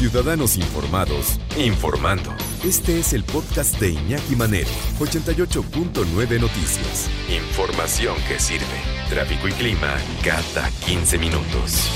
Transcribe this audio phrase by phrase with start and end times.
[0.00, 2.34] Ciudadanos informados, informando.
[2.64, 7.10] Este es el podcast de Iñaki Manero, 88.9 Noticias.
[7.28, 8.64] Información que sirve.
[9.10, 9.94] Tráfico y clima
[10.24, 11.90] cada 15 minutos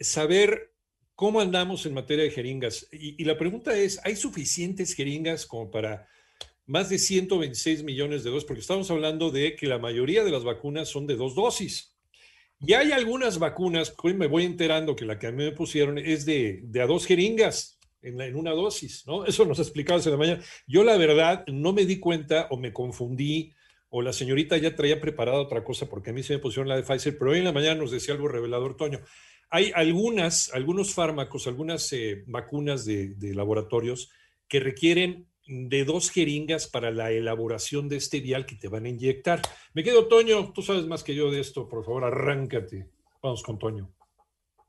[0.00, 0.72] saber
[1.14, 2.88] cómo andamos en materia de jeringas.
[2.90, 6.08] Y, la pregunta es, ¿hay suficientes jeringas como para
[6.64, 8.46] más de 126 millones de dosis?
[8.46, 11.89] Porque estamos hablando de que la mayoría de las vacunas son de dos dosis.
[12.60, 15.98] Y hay algunas vacunas, hoy me voy enterando que la que a mí me pusieron
[15.98, 19.24] es de, a dos jeringas en, en, una dosis, ¿no?
[19.24, 20.42] Eso nos explicaba hace la mañana.
[20.66, 23.52] Yo la verdad no me di cuenta o me confundí
[23.88, 26.76] o la señorita ya traía preparada otra cosa porque a mí se me pusieron la
[26.76, 29.00] de Pfizer, pero hoy en la mañana nos decía algo revelador, Toño
[29.50, 34.10] hay algunas, algunos fármacos, algunas eh, vacunas de, laboratorios
[34.48, 38.88] que requieren de dos jeringas para la elaboración de este vial que te van a
[38.88, 39.42] inyectar.
[39.74, 42.88] Me quedo, Toño, tú sabes más que yo de esto, por favor, arráncate.
[43.20, 43.92] Vamos con Toño.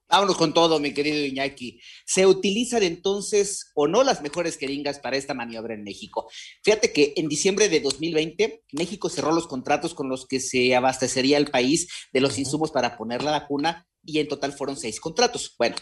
[0.10, 1.80] Vámonos con todo, mi querido Iñaki.
[2.04, 6.30] ¿Se utilizan entonces o no las mejores jeringas para esta maniobra en México?
[6.64, 11.38] Fíjate que en diciembre de 2020, México cerró los contratos con los que se abastecería
[11.38, 15.56] el país de los insumos para poner la vacuna y en total fueron seis contratos.
[15.58, 15.78] Bueno,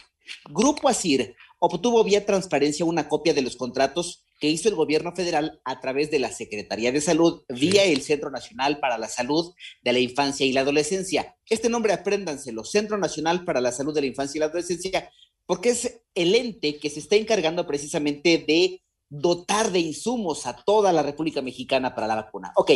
[0.50, 5.62] Grupo Asir obtuvo vía transparencia una copia de los contratos que hizo el gobierno federal
[5.66, 9.94] a través de la Secretaría de Salud vía el Centro Nacional para la Salud de
[9.94, 11.36] la Infancia y la Adolescencia.
[11.50, 15.12] Este nombre apréndanselo, Centro Nacional para la Salud de la Infancia y la Adolescencia,
[15.46, 20.94] porque es el ente que se está encargando precisamente de dotar de insumos a toda
[20.94, 22.54] la República Mexicana para la vacuna.
[22.56, 22.72] Ok,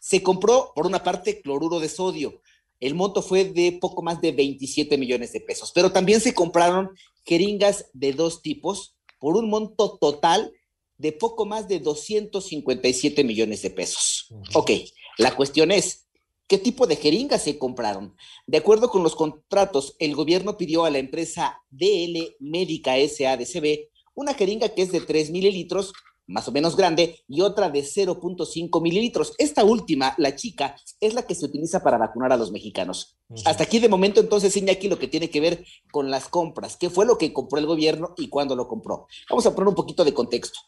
[0.00, 2.40] se compró por una parte cloruro de sodio,
[2.80, 6.90] el monto fue de poco más de 27 millones de pesos, pero también se compraron
[7.24, 10.52] jeringas de dos tipos por un monto total
[10.98, 14.28] de poco más de 257 millones de pesos.
[14.54, 14.70] Ok,
[15.18, 16.06] la cuestión es,
[16.46, 18.16] ¿qué tipo de jeringas se compraron?
[18.46, 24.34] De acuerdo con los contratos, el gobierno pidió a la empresa DL Médica SADCB una
[24.34, 25.92] jeringa que es de 3 mililitros
[26.26, 29.34] más o menos grande, y otra de 0.5 mililitros.
[29.38, 33.18] Esta última, la chica, es la que se utiliza para vacunar a los mexicanos.
[33.44, 36.76] Hasta aquí de momento, entonces, aquí lo que tiene que ver con las compras.
[36.76, 39.06] ¿Qué fue lo que compró el gobierno y cuándo lo compró?
[39.28, 40.58] Vamos a poner un poquito de contexto.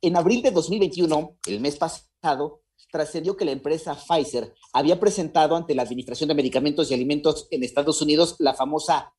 [0.00, 5.74] En abril de 2021, el mes pasado, trascendió que la empresa Pfizer había presentado ante
[5.74, 9.12] la Administración de Medicamentos y Alimentos en Estados Unidos la famosa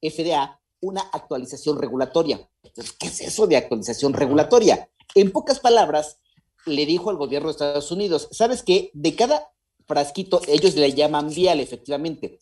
[0.00, 2.48] FDA una actualización regulatoria.
[2.98, 4.88] ¿qué es eso de actualización regulatoria?
[5.14, 6.18] En pocas palabras,
[6.66, 8.90] le dijo al gobierno de Estados Unidos, ¿sabes qué?
[8.92, 9.50] De cada
[9.86, 12.38] frasquito, ellos le llaman vial, efectivamente,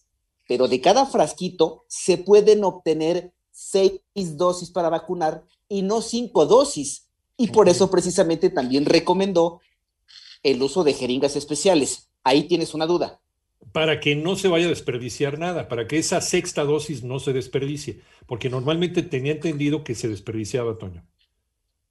[0.48, 4.00] pero de cada frasquito se pueden obtener seis
[4.36, 7.08] dosis para vacunar y no cinco dosis.
[7.36, 9.60] Y por eso precisamente también recomendó
[10.42, 12.10] el uso de jeringas especiales.
[12.24, 13.20] Ahí tienes una duda.
[13.72, 17.32] Para que no se vaya a desperdiciar nada, para que esa sexta dosis no se
[17.32, 21.04] desperdicie, porque normalmente tenía entendido que se desperdiciaba, Toño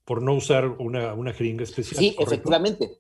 [0.05, 1.99] por no usar una, una jeringa especial.
[1.99, 2.99] Sí, efectivamente.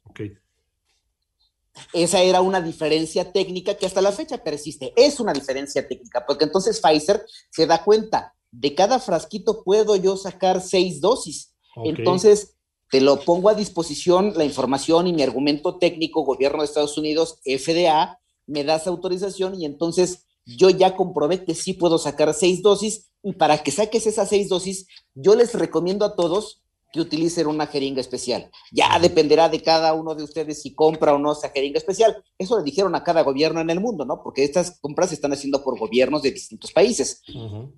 [1.93, 4.93] Esa era una diferencia técnica que hasta la fecha persiste.
[4.95, 10.17] Es una diferencia técnica, porque entonces Pfizer se da cuenta, de cada frasquito puedo yo
[10.17, 11.53] sacar seis dosis.
[11.83, 12.55] Entonces,
[12.89, 17.39] te lo pongo a disposición la información y mi argumento técnico, gobierno de Estados Unidos,
[17.43, 23.11] FDA, me das autorización y entonces yo ya comprobé que sí puedo sacar seis dosis
[23.23, 26.61] y para que saques esas seis dosis, yo les recomiendo a todos
[26.95, 28.49] que utilicen una jeringa especial.
[28.71, 32.23] Ya dependerá de cada uno de ustedes si compra o no esa jeringa especial.
[32.37, 34.23] Eso le dijeron a cada gobierno en el mundo, ¿no?
[34.23, 37.21] Porque estas compras se están haciendo por gobiernos de distintos países.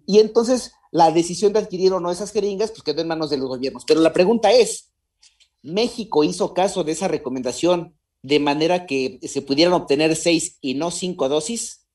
[0.05, 3.37] Y entonces la decisión de adquirir o no esas jeringas, pues quedó en manos de
[3.37, 3.85] los gobiernos.
[3.87, 4.91] Pero la pregunta es,
[5.63, 10.91] ¿México hizo caso de esa recomendación de manera que se pudieran obtener seis y no
[10.91, 11.87] cinco dosis?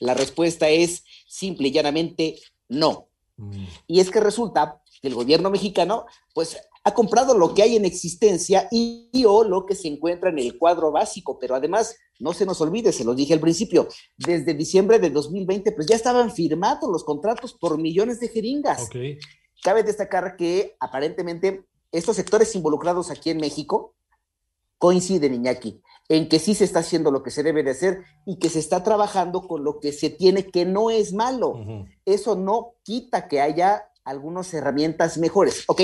[0.00, 2.40] La respuesta es simple y llanamente
[2.70, 3.10] no.
[3.36, 3.64] Mm.
[3.88, 8.68] Y es que resulta el gobierno mexicano, pues ha comprado lo que hay en existencia
[8.70, 12.60] y, o lo que se encuentra en el cuadro básico, pero además, no se nos
[12.60, 17.04] olvide, se lo dije al principio, desde diciembre de 2020, pues ya estaban firmados los
[17.04, 18.88] contratos por millones de jeringas.
[19.62, 23.94] Cabe destacar que aparentemente estos sectores involucrados aquí en México
[24.78, 25.80] coinciden, Iñaki.
[26.08, 28.58] en que sí se está haciendo lo que se debe de hacer y que se
[28.58, 31.54] está trabajando con lo que se tiene, que no es malo.
[32.04, 35.64] Eso no quita que haya algunas herramientas mejores.
[35.68, 35.80] Ok,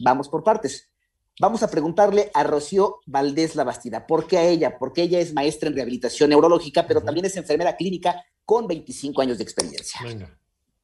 [0.00, 0.92] vamos por partes.
[1.38, 4.78] Vamos a preguntarle a Rocío Valdés Labastida, ¿por qué a ella?
[4.78, 9.36] Porque ella es maestra en rehabilitación neurológica, pero también es enfermera clínica con 25 años
[9.36, 10.00] de experiencia.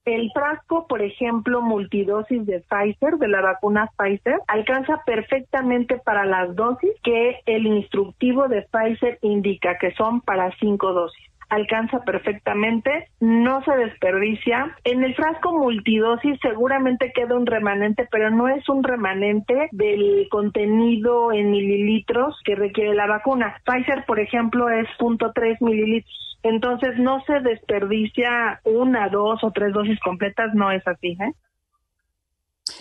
[0.04, 6.54] El frasco, por ejemplo, multidosis de Pfizer, de la vacuna Pfizer, alcanza perfectamente para las
[6.54, 13.62] dosis que el instructivo de Pfizer indica que son para cinco dosis alcanza perfectamente, no
[13.64, 14.74] se desperdicia.
[14.84, 21.30] En el frasco multidosis seguramente queda un remanente, pero no es un remanente del contenido
[21.30, 23.60] en mililitros que requiere la vacuna.
[23.66, 26.38] Pfizer, por ejemplo, es 0.3 mililitros.
[26.42, 31.18] Entonces no se desperdicia una, dos o tres dosis completas, no es así.
[31.20, 31.34] ¿eh?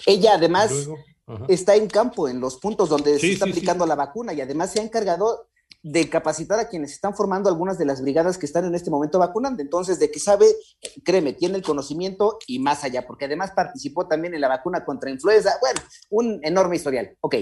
[0.05, 0.89] Ella además
[1.49, 4.79] está en campo, en los puntos donde se está aplicando la vacuna y además se
[4.79, 5.47] ha encargado
[5.83, 9.19] de capacitar a quienes están formando algunas de las brigadas que están en este momento
[9.19, 9.61] vacunando.
[9.61, 10.45] Entonces, de que sabe,
[11.03, 15.09] créeme, tiene el conocimiento y más allá, porque además participó también en la vacuna contra
[15.09, 15.57] influenza.
[15.59, 17.17] Bueno, un enorme historial.
[17.21, 17.35] Ok,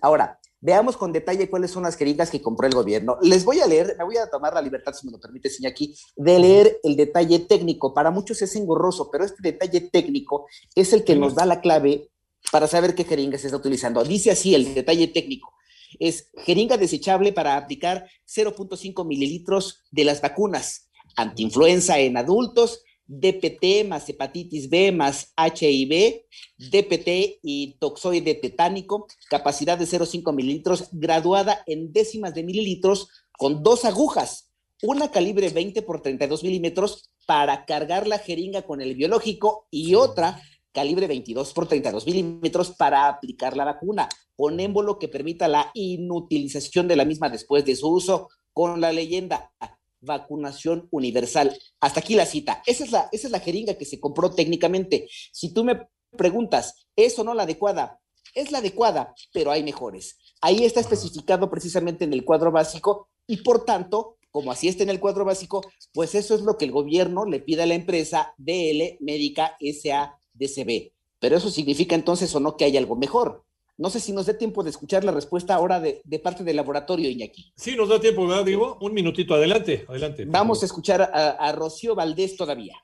[0.00, 3.18] ahora, veamos con detalle cuáles son las jeringas que compró el gobierno.
[3.20, 5.72] Les voy a leer, me voy a tomar la libertad, si me lo permite, señor
[5.72, 7.92] aquí, de leer el detalle técnico.
[7.92, 12.10] Para muchos es engorroso, pero este detalle técnico es el que nos da la clave
[12.50, 14.02] para saber qué jeringa se está utilizando.
[14.02, 15.52] Dice así el detalle técnico
[15.98, 20.90] es jeringa desechable para aplicar 0.5 mililitros de las vacunas.
[21.16, 26.22] Antiinfluenza en adultos, DPT más hepatitis B más HIV,
[26.58, 33.84] DPT y toxoide tetánico, capacidad de 0.5 mililitros, graduada en décimas de mililitros con dos
[33.84, 39.94] agujas, una calibre 20 por 32 milímetros para cargar la jeringa con el biológico y
[39.94, 40.40] otra
[40.76, 46.86] calibre 22 por 32 milímetros para aplicar la vacuna, con émbolo que permita la inutilización
[46.86, 49.54] de la misma después de su uso, con la leyenda
[50.02, 51.56] vacunación universal.
[51.80, 52.62] Hasta aquí la cita.
[52.66, 55.08] Esa es la, esa es la jeringa que se compró técnicamente.
[55.32, 57.98] Si tú me preguntas, ¿es o no la adecuada?
[58.34, 60.18] Es la adecuada, pero hay mejores.
[60.42, 64.90] Ahí está especificado precisamente en el cuadro básico y por tanto, como así está en
[64.90, 65.62] el cuadro básico,
[65.94, 70.18] pues eso es lo que el gobierno le pide a la empresa DL Médica SA
[70.38, 70.92] DCB.
[71.18, 73.44] Pero eso significa entonces o no que hay algo mejor.
[73.78, 77.10] No sé si nos dé tiempo de escuchar la respuesta ahora de, parte del laboratorio,
[77.10, 77.52] Iñaki.
[77.56, 78.78] Sí, nos da tiempo, ¿verdad, Diego?
[78.80, 80.24] Un minutito, adelante, adelante.
[80.26, 82.74] Vamos a escuchar a, a Rocío Valdés todavía.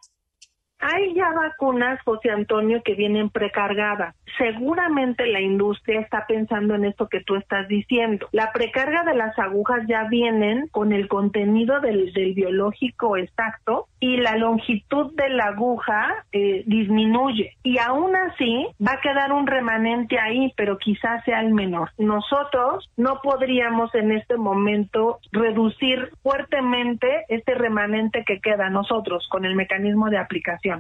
[0.85, 4.17] Hay ya vacunas, José Antonio, que vienen precargadas.
[4.37, 8.29] Seguramente la industria está pensando en esto que tú estás diciendo.
[8.33, 14.37] La precarga de las agujas ya vienen con el contenido del, biológico exacto y la
[14.37, 17.57] longitud de la aguja eh, disminuye.
[17.63, 21.91] Y aún así va a quedar un remanente ahí, pero quizás sea el menor.
[21.97, 29.55] Nosotros no podríamos en este momento reducir fuertemente este remanente que queda nosotros con el
[29.55, 30.72] mecanismo de aplicación.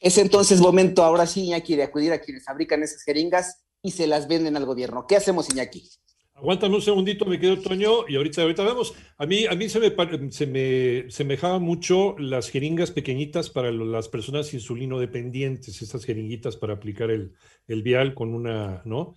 [0.00, 4.06] Es entonces momento ahora sí, Iñaki, de acudir a quienes fabrican esas jeringas y se
[4.06, 5.06] las venden al gobierno.
[5.06, 5.88] ¿Qué hacemos, Iñaki?
[6.34, 8.92] Aguántame un segundito, me quedo Toño, y ahorita, ahorita vemos.
[9.16, 14.08] A mí, a mí se me, se me semejaba mucho las jeringas pequeñitas para las
[14.10, 17.32] personas insulino dependientes, estas jeringuitas para aplicar el,
[17.66, 19.14] el vial con una, ¿no?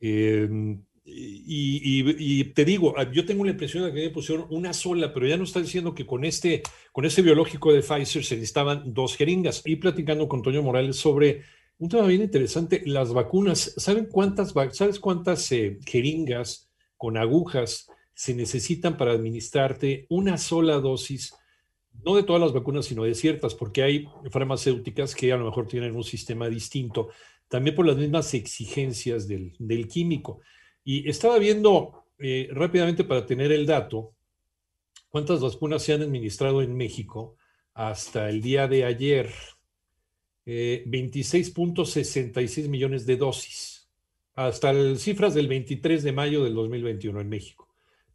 [0.00, 0.48] Eh,
[1.12, 5.26] y, te digo, ah, yo tengo la impresión de que me pusieron una sola, pero
[5.26, 6.62] ya no está diciendo que con este,
[6.92, 9.62] con este biológico de Pfizer se necesitaban dos jeringas.
[9.64, 11.42] Y platicando con Toño Morales sobre
[11.78, 13.74] un tema bien interesante, las vacunas.
[13.76, 21.34] ¿Saben cuántas, ¿Sabes cuántas eh, jeringas con agujas se necesitan para administrarte una sola dosis?
[22.04, 25.66] No de todas las vacunas, sino de ciertas, porque hay farmacéuticas que a lo mejor
[25.66, 27.08] tienen un sistema distinto,
[27.48, 30.40] también por las mismas exigencias del, del químico.
[30.92, 34.12] Y estaba viendo eh, rápidamente para tener el dato,
[35.08, 37.36] cuántas vacunas se han administrado en México
[37.74, 39.30] hasta el día de ayer.
[40.44, 43.88] 26.66 eh, millones de dosis,
[44.34, 47.68] hasta las cifras del 23 de mayo del 2021 en México.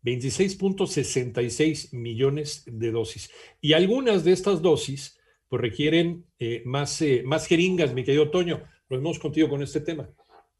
[0.03, 3.31] 26.66 millones de dosis.
[3.61, 5.17] Y algunas de estas dosis
[5.47, 8.63] pues, requieren eh, más, más jeringas, mi querido Toño.
[8.89, 10.09] Lo hemos contigo con este tema.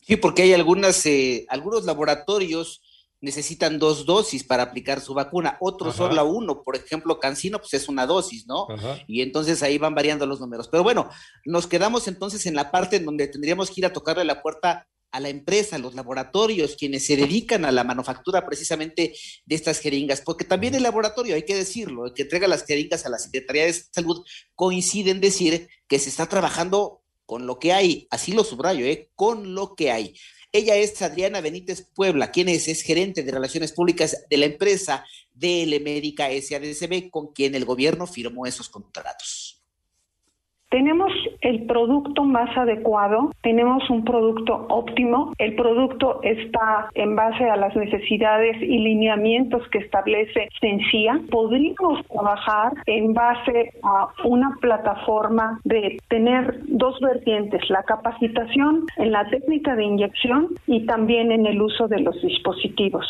[0.06, 2.82] Sí, porque hay algunas, eh, algunos laboratorios
[3.22, 7.90] necesitan dos dosis para aplicar su vacuna, otros solo uno, por ejemplo, Cancino, pues es
[7.90, 8.68] una dosis, ¿no?
[9.08, 10.68] Y entonces ahí van variando los números.
[10.68, 11.10] Pero bueno,
[11.44, 14.88] nos quedamos entonces en la parte en donde tendríamos que ir a tocarle la puerta
[15.12, 19.80] a la empresa, a los laboratorios, quienes se dedican a la manufactura precisamente de estas
[19.80, 23.18] jeringas, porque también el laboratorio, hay que decirlo, el que entrega las jeringas a la
[23.18, 28.32] Secretaría de Salud, coincide en decir que se está trabajando con lo que hay, así
[28.32, 29.10] lo subrayo, ¿eh?
[29.16, 30.14] con lo que hay.
[30.52, 35.82] Ella es Adriana Benítez Puebla, quien es, gerente de Relaciones Públicas de la empresa DL
[35.82, 39.55] Médica SADCB, con quien el gobierno firmó esos contratos.
[40.76, 47.56] Tenemos el producto más adecuado, tenemos un producto óptimo, el producto está en base a
[47.56, 51.22] las necesidades y lineamientos que establece Sencilla.
[51.32, 59.30] Podríamos trabajar en base a una plataforma de tener dos vertientes, la capacitación en la
[59.30, 63.06] técnica de inyección y también en el uso de los dispositivos.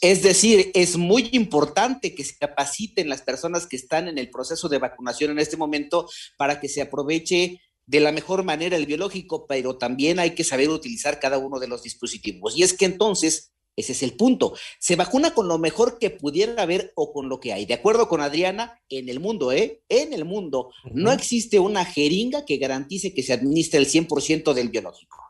[0.00, 4.68] Es decir, es muy importante que se capaciten las personas que están en el proceso
[4.68, 9.46] de vacunación en este momento para que se aproveche de la mejor manera el biológico,
[9.46, 12.56] pero también hay que saber utilizar cada uno de los dispositivos.
[12.56, 16.62] Y es que entonces, ese es el punto, se vacuna con lo mejor que pudiera
[16.62, 17.64] haber o con lo que hay.
[17.64, 19.82] De acuerdo con Adriana, en el mundo, ¿eh?
[19.88, 24.68] En el mundo, no existe una jeringa que garantice que se administre el 100% del
[24.68, 25.25] biológico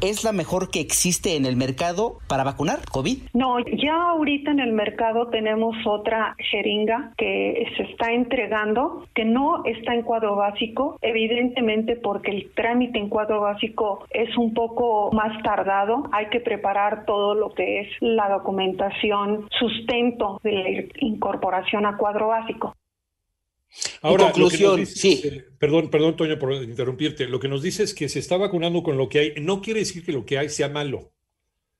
[0.00, 3.18] es la mejor que existe en el mercado para vacunar COVID?
[3.34, 9.64] No, ya ahorita en el mercado tenemos otra jeringa que se está entregando, que no
[9.64, 15.42] está en cuadro básico, evidentemente porque el trámite en cuadro básico es un poco más
[15.42, 21.96] tardado, hay que preparar todo lo que es la documentación, sustento de la incorporación a
[21.96, 22.74] cuadro básico.
[24.02, 25.42] Ahora, conclusión, sí.
[25.58, 27.26] perdón, perdón, Toño, por interrumpirte.
[27.26, 29.32] Lo que nos dice es que se está vacunando con lo que hay.
[29.40, 31.12] No quiere decir que lo que hay sea malo.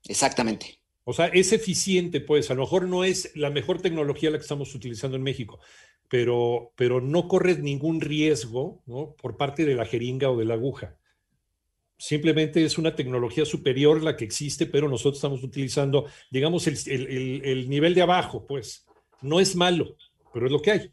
[0.06, 0.80] Exactamente.
[1.04, 2.50] O sea, es eficiente, pues.
[2.50, 5.60] A lo mejor no es la mejor tecnología la que estamos utilizando en México,
[6.08, 9.14] pero, pero no corres ningún riesgo ¿no?
[9.20, 10.96] por parte de la jeringa o de la aguja.
[11.96, 17.68] Simplemente es una tecnología superior la que existe, pero nosotros estamos utilizando, digamos, el, el
[17.68, 18.86] nivel de abajo, pues.
[19.20, 19.96] No es malo,
[20.32, 20.92] pero es lo que hay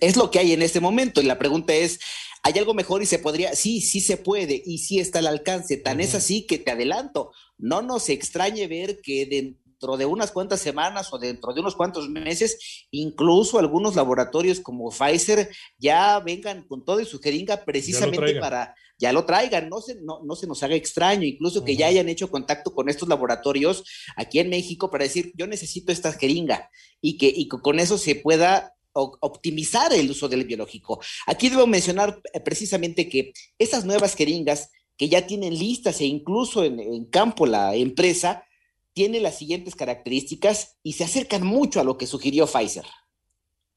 [0.00, 1.20] es lo que hay en este momento.
[1.20, 2.00] Y la pregunta es,
[2.42, 3.54] ¿hay algo mejor y se podría?
[3.54, 5.76] Sí, sí se puede y sí está al alcance.
[5.76, 10.60] Tan es así que te adelanto, no nos extrañe ver que dentro de unas cuantas
[10.60, 16.84] semanas o dentro de unos cuantos meses, incluso algunos laboratorios como Pfizer ya vengan con
[16.84, 20.62] todo y su jeringa precisamente para, ya lo traigan, no se, no, no se nos
[20.62, 23.84] haga extraño, incluso que ya hayan hecho contacto con estos laboratorios
[24.16, 26.68] aquí en México para decir, yo necesito esta jeringa
[27.00, 31.00] y que, y que con eso se pueda optimizar el uso del biológico.
[31.26, 36.64] Aquí debo mencionar eh, precisamente que estas nuevas jeringas que ya tienen listas e incluso
[36.64, 38.44] en, en campo la empresa,
[38.92, 42.84] tiene las siguientes características y se acercan mucho a lo que sugirió Pfizer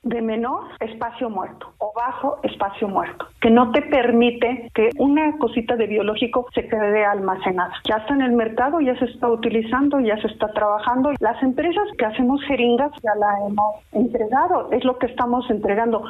[0.04, 5.76] de menor espacio muerto o bajo espacio muerto, que no te permite que una cosita
[5.76, 7.74] de biológico se quede almacenada.
[7.88, 11.12] Ya está en el mercado, ya se está utilizando, ya se está trabajando.
[11.20, 16.10] Las empresas que hacemos jeringas ya la hemos entregado, es lo que estamos entregando.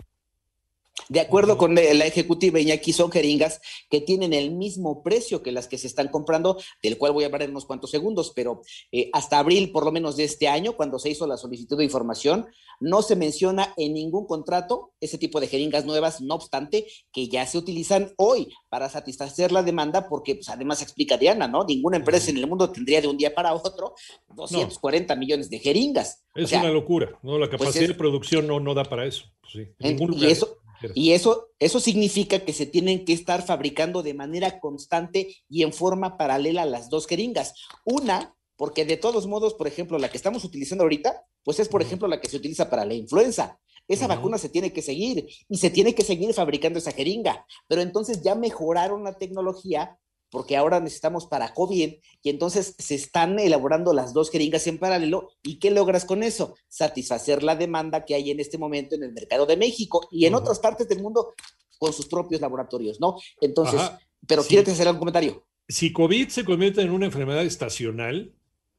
[1.12, 5.68] De acuerdo con la ejecutiva Iñaki, son jeringas que tienen el mismo precio que las
[5.68, 8.62] que se están comprando, del cual voy a hablar en unos cuantos segundos, pero
[8.94, 11.84] eh, hasta abril por lo menos de este año, cuando se hizo la solicitud de
[11.84, 12.48] información,
[12.80, 17.46] no se menciona en ningún contrato ese tipo de jeringas nuevas, no obstante, que ya
[17.46, 21.66] se utilizan hoy para satisfacer la demanda, porque pues, además explica Diana, ¿no?
[21.66, 23.96] Ninguna empresa en el mundo tendría de un día para otro
[24.30, 26.24] 240 millones de jeringas.
[26.36, 27.38] Es una locura, ¿no?
[27.38, 29.26] La pues, capacidad de producción no, no da para eso.
[29.42, 30.30] Pues sí, en ningún lugar.
[30.30, 30.61] Y eso,
[30.94, 35.74] y eso, eso significa que se tienen que estar fabricando de manera constante y en
[35.74, 37.54] forma paralela las dos jeringas.
[37.86, 41.82] Una, porque de todos modos, por ejemplo, la que estamos utilizando ahorita, pues es, por
[41.82, 43.60] ejemplo, la que se utiliza para la influenza.
[43.88, 47.46] Esa vacuna se tiene que seguir y se tiene que seguir fabricando esa jeringa.
[47.68, 49.98] Pero entonces ya mejoraron la tecnología
[50.32, 55.30] porque ahora necesitamos para COVID y entonces se están elaborando las dos jeringas en paralelo.
[55.44, 56.56] ¿Y qué logras con eso?
[56.70, 60.34] Satisfacer la demanda que hay en este momento en el mercado de México y en
[60.34, 61.34] otras partes del mundo
[61.78, 63.18] con sus propios laboratorios, ¿no?
[63.42, 63.82] Entonces,
[64.26, 65.46] pero quiero ¿quieres hacer algún comentario?
[65.68, 68.34] Si COVID se convierte en una enfermedad estacional,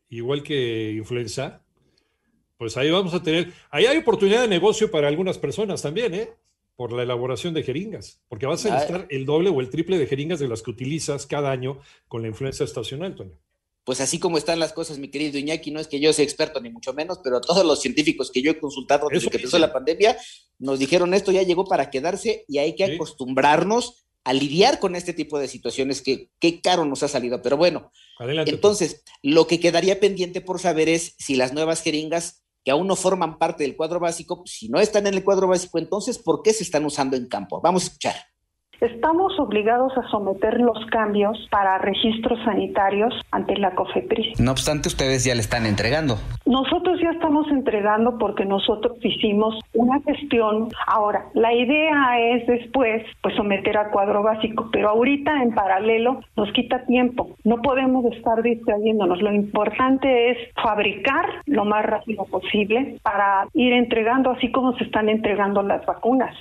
[0.08, 1.62] igual que influenza,
[2.56, 6.32] pues ahí vamos a tener, ahí hay oportunidad de negocio para algunas personas también, ¿eh?
[6.82, 10.08] Por la elaboración de jeringas, porque vas a necesitar el doble o el triple de
[10.08, 13.38] jeringas de las que utilizas cada año con la influenza estacional, Toño.
[13.84, 16.60] Pues así como están las cosas, mi querido Iñaki, no es que yo sea experto
[16.60, 19.72] ni mucho menos, pero todos los científicos que yo he consultado desde que empezó la
[19.72, 20.16] pandemia
[20.58, 25.12] nos dijeron esto ya llegó para quedarse y hay que acostumbrarnos a lidiar con este
[25.12, 27.42] tipo de situaciones que qué caro nos ha salido.
[27.42, 32.41] Pero bueno, Adelante, entonces lo que quedaría pendiente por saber es si las nuevas jeringas
[32.64, 35.78] que aún no forman parte del cuadro básico, si no están en el cuadro básico,
[35.78, 37.60] entonces, ¿por qué se están usando en campo?
[37.60, 38.31] Vamos a escuchar.
[38.82, 44.40] Estamos obligados a someter los cambios para registros sanitarios ante la COFEPRIS.
[44.40, 46.16] No obstante, ustedes ya le están entregando.
[46.44, 50.68] Nosotros ya estamos entregando porque nosotros hicimos una gestión.
[50.86, 56.52] Ahora, la idea es después pues someter a cuadro básico, pero ahorita en paralelo nos
[56.52, 57.30] quita tiempo.
[57.44, 59.22] No podemos estar distrayéndonos.
[59.22, 65.08] Lo importante es fabricar lo más rápido posible para ir entregando así como se están
[65.08, 66.34] entregando las vacunas.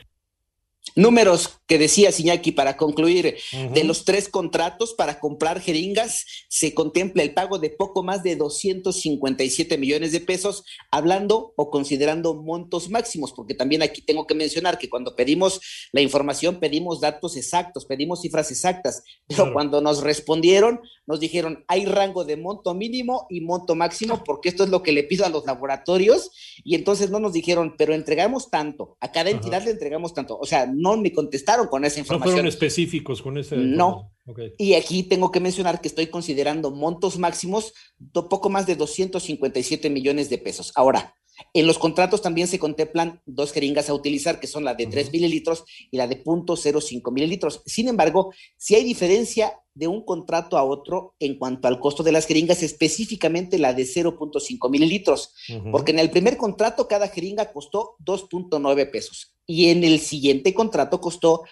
[0.95, 3.37] Números que decía Siñaki para concluir,
[3.73, 8.35] de los tres contratos para comprar jeringas, se contempla el pago de poco más de
[8.35, 14.77] 257 millones de pesos, hablando o considerando montos máximos, porque también aquí tengo que mencionar
[14.77, 15.61] que cuando pedimos
[15.93, 20.81] la información, pedimos datos exactos, pedimos cifras exactas, pero cuando nos respondieron,
[21.11, 24.93] nos dijeron, hay rango de monto mínimo y monto máximo, porque esto es lo que
[24.93, 26.31] le pido a los laboratorios,
[26.63, 30.45] y entonces no nos dijeron, pero entregamos tanto, a cada entidad le entregamos tanto, o
[30.45, 32.29] sea, no me contestaron con esa información.
[32.29, 33.57] No fueron específicos con ese.
[33.57, 34.13] No.
[34.57, 37.73] Y aquí tengo que mencionar que estoy considerando montos máximos
[38.13, 40.71] poco más de 257 millones de pesos.
[40.75, 41.13] Ahora,
[41.53, 45.11] en los contratos también se contemplan dos jeringas a utilizar, que son la de 3
[45.11, 47.61] mililitros y la de 0.05 mililitros.
[47.65, 52.11] Sin embargo, si hay diferencia de un contrato a otro en cuanto al costo de
[52.11, 55.33] las jeringas, específicamente la de 0.5 mililitros,
[55.71, 60.99] porque en el primer contrato cada jeringa costó 2.9 pesos y en el siguiente contrato
[60.99, 61.43] costó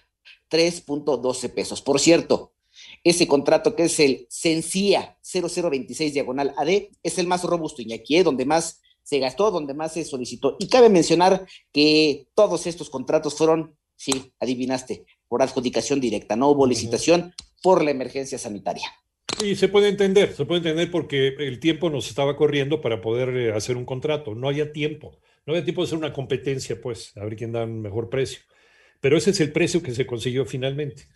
[0.50, 1.82] 3.12 pesos.
[1.82, 2.54] Por cierto,
[3.04, 8.18] ese contrato que es el Sencilla 0026 diagonal AD es el más robusto y aquí
[8.18, 10.56] es donde más se gastó, donde más se solicitó.
[10.60, 16.68] Y cabe mencionar que todos estos contratos fueron, sí, adivinaste, por adjudicación directa, no hubo
[16.68, 18.88] licitación por la emergencia sanitaria.
[19.44, 23.36] Y se puede entender, se puede entender porque el tiempo nos estaba corriendo para poder
[23.36, 27.18] eh, hacer un contrato, no había tiempo, no había tiempo de hacer una competencia, pues,
[27.18, 28.42] a ver quién da un mejor precio.
[29.02, 31.08] Pero ese es el precio que se consiguió finalmente.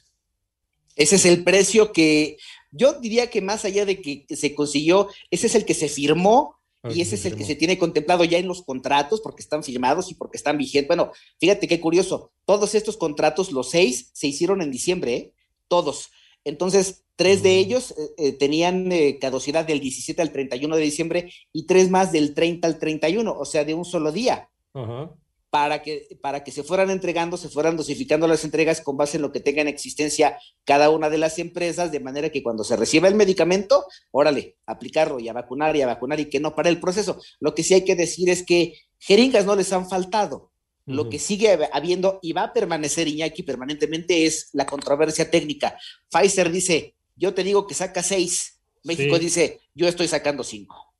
[0.96, 2.38] Ese es el precio que
[2.72, 6.58] yo diría que más allá de que se consiguió, ese es el que se firmó
[6.90, 10.12] y ese es el que se tiene contemplado ya en los contratos porque están firmados
[10.12, 10.88] y porque están vigentes.
[10.88, 15.34] Bueno, fíjate qué curioso, todos estos contratos, los seis, se hicieron en diciembre, ¿eh?
[15.68, 16.10] todos.
[16.44, 18.90] Entonces, tres de ellos eh, eh, tenían
[19.22, 23.46] caducidad del 17 al 31 de diciembre y tres más del 30 al 31, o
[23.46, 24.50] sea, de un solo día.
[24.74, 25.10] Ajá
[25.53, 29.22] para que, para que se fueran entregando, se fueran dosificando las entregas con base en
[29.22, 32.75] lo que tenga en existencia cada una de las empresas, de manera que cuando se
[32.75, 36.70] reciba el medicamento, órale, aplicarlo y a vacunar y a vacunar y que no para
[36.70, 37.22] el proceso.
[37.39, 40.51] Lo que sí hay que decir es que jeringas no les han faltado.
[40.87, 45.77] Lo que sigue habiendo y va a permanecer Iñaki permanentemente es la controversia técnica.
[46.09, 48.59] Pfizer dice, yo te digo que saca seis.
[48.83, 50.93] México dice, yo estoy sacando cinco.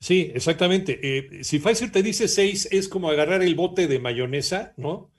[0.00, 1.00] Sí, exactamente.
[1.02, 5.10] Eh, si Pfizer te dice 6, es como agarrar el bote de mayonesa, ¿no?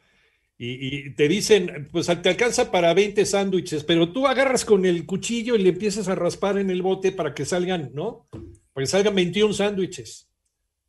[0.61, 5.55] Y, te dicen, pues te alcanza para 20 sándwiches, pero tú agarras con el cuchillo
[5.55, 8.27] y le empiezas a raspar en el bote para que salgan, ¿no?
[8.73, 10.27] Para que salgan 21 sándwiches.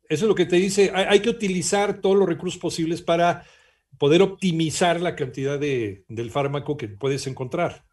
[0.09, 0.91] Eso es lo que te dice.
[0.93, 3.45] Hay, que utilizar todos los recursos posibles para
[3.97, 7.85] poder optimizar la cantidad de, del fármaco que puedes encontrar.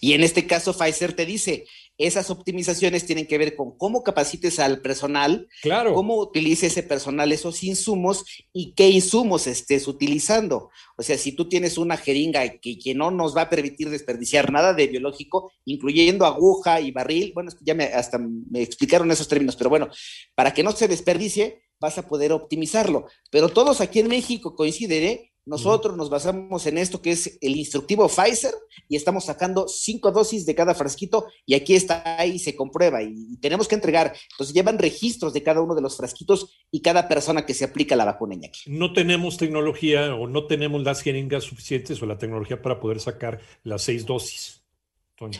[0.00, 1.64] Y en este caso, Pfizer te dice,
[2.00, 5.92] esas optimizaciones tienen que ver con cómo capacites al personal, claro.
[5.94, 10.70] cómo utilice ese personal esos insumos y qué insumos estés utilizando.
[10.96, 14.50] O sea, si tú tienes una jeringa que, que no nos va a permitir desperdiciar
[14.50, 19.56] nada de biológico, incluyendo aguja y barril, bueno, ya me, hasta me explicaron esos términos,
[19.56, 19.90] pero bueno,
[20.34, 23.06] para que no se desperdicie, vas a poder optimizarlo.
[23.30, 25.29] Pero todos aquí en México coinciden, ¿eh?
[25.50, 28.54] Nosotros nos basamos en esto que es el instructivo Pfizer
[28.88, 33.36] y estamos sacando cinco dosis de cada frasquito y aquí está ahí, se comprueba y,
[33.38, 34.14] tenemos que entregar.
[34.30, 37.96] Entonces llevan registros de cada uno de los frasquitos y cada persona que se aplica
[37.96, 38.60] la vacuna aquí.
[38.66, 43.40] No tenemos tecnología o no tenemos las jeringas suficientes o la tecnología para poder sacar
[43.64, 44.62] las seis dosis.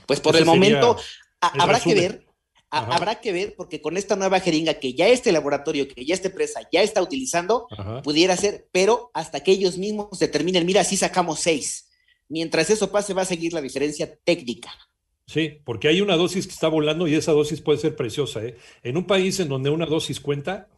[0.06, 0.96] pues por el momento
[1.40, 2.29] habrá que ver
[2.70, 6.28] Habrá que ver, porque con esta nueva jeringa que ya este laboratorio, que ya esta
[6.28, 7.66] empresa ya está utilizando,
[8.04, 11.88] pudiera ser, pero hasta que ellos mismos determinen, mira, si sacamos seis.
[12.28, 14.70] Mientras eso pase, va a seguir la diferencia técnica.
[15.26, 18.44] Sí, porque hay una dosis que está volando y esa dosis puede ser preciosa.
[18.44, 18.56] ¿eh?
[18.82, 20.68] En un país en donde una dosis cuenta,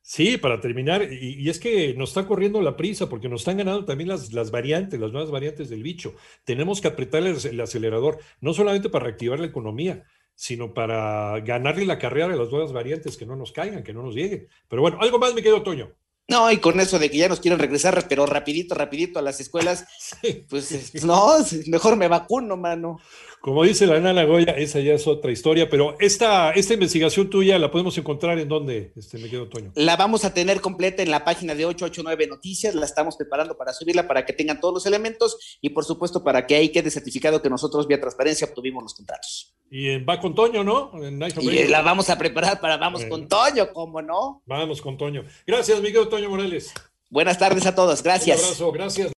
[0.00, 3.84] sí, para terminar, y, es que nos está corriendo la prisa porque nos están ganando
[3.84, 6.14] también las, las variantes, las nuevas variantes del bicho.
[6.44, 11.98] Tenemos que apretar el acelerador, no solamente para reactivar la economía, sino para ganarle la
[11.98, 14.48] carrera de las nuevas variantes que no nos caigan, que no nos lleguen.
[14.68, 15.94] Pero bueno, algo más me quedo, Toño.
[16.26, 19.40] No, y con eso de que ya nos quieren regresar, pero rapidito, rapidito a las
[19.40, 19.84] escuelas,
[20.48, 22.98] pues no, mejor me vacuno, mano.
[23.42, 27.58] Como dice la nana Goya, esa ya es otra historia, pero esta, esta investigación tuya
[27.58, 29.70] la podemos encontrar en dónde, este, me quedo Toño.
[29.74, 33.74] La vamos a tener completa en la página de 889 Noticias, la estamos preparando para
[33.74, 37.42] subirla para que tengan todos los elementos y por supuesto para que ahí quede certificado
[37.42, 39.54] que nosotros vía transparencia obtuvimos los contratos.
[39.76, 40.92] Y va con Toño, ¿no?
[41.40, 44.40] y la vamos a preparar para Vamos con Toño, ¿cómo no?
[44.46, 45.24] Vamos con Toño.
[45.44, 46.72] Gracias, Miguel Toño Morales.
[47.10, 48.38] Buenas tardes a todos, gracias.
[48.38, 49.12] Un abrazo, gracias.